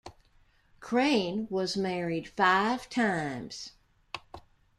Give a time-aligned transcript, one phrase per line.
[0.79, 3.73] Crane was married five times.